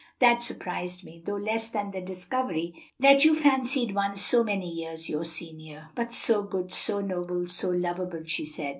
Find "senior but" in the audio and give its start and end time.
5.25-6.11